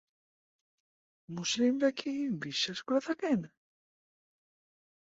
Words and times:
মুসলিমরা 1.29 1.89
কি 1.91 2.11
বিশ্বাস 2.41 2.77
করে 2.81 2.99
থাকেন? 2.99 3.39